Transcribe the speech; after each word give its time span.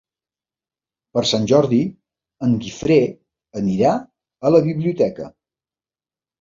Per 1.17 1.23
Sant 1.31 1.45
Jordi 1.51 1.81
en 2.49 2.57
Guifré 2.65 2.99
anirà 3.63 3.95
a 4.51 4.55
la 4.59 4.65
biblioteca. 4.73 5.33